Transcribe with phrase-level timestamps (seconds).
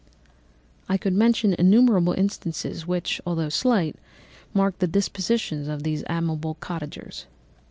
[0.89, 3.97] "I could mention innumerable instances which, although slight,
[4.51, 7.27] marked the dispositions of these amiable cottagers.